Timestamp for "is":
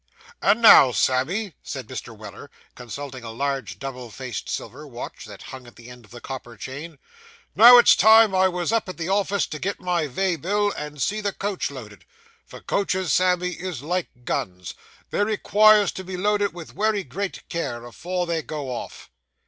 13.51-13.83